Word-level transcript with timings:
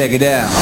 check 0.00 0.12
it 0.12 0.22
out. 0.22 0.59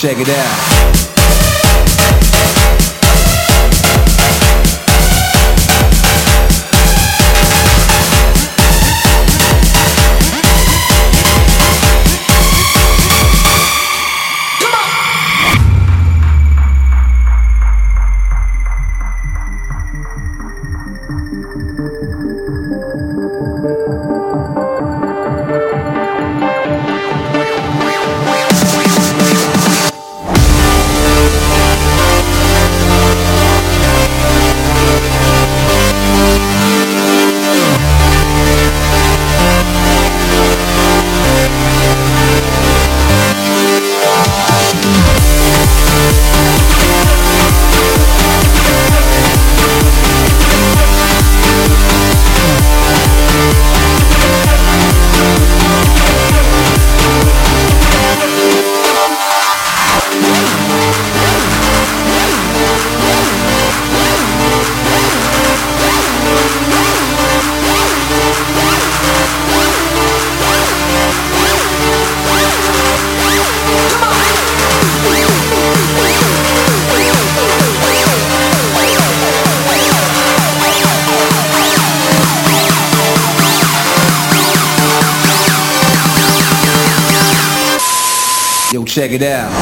Check 0.00 0.16
it 0.18 0.30
out. 0.30 0.79
Check 89.00 89.12
it 89.12 89.22
out. 89.22 89.59